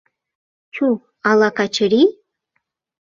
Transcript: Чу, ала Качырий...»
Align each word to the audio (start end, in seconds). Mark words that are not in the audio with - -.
Чу, 0.73 0.87
ала 1.29 1.49
Качырий...» 1.57 2.09